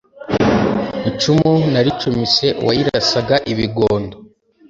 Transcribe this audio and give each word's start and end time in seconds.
Icumu 1.09 1.53
naricumise 1.73 2.47
uwayirasaga 2.61 3.35
ibigondo. 3.51 4.15